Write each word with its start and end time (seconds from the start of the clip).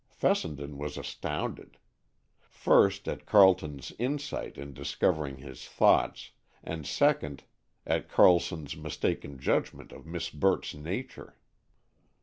Fessenden 0.09 0.79
was 0.79 0.97
astounded. 0.97 1.77
First, 2.49 3.07
at 3.07 3.27
Carleton's 3.27 3.93
insight 3.99 4.57
in 4.57 4.73
discovering 4.73 5.37
his 5.37 5.67
thoughts, 5.67 6.31
and 6.63 6.87
second, 6.87 7.43
at 7.85 8.09
Carleton's 8.09 8.75
mistaken 8.75 9.37
judgment 9.37 9.91
of 9.91 10.07
Miss 10.07 10.31
Burt's 10.31 10.73
nature. 10.73 11.37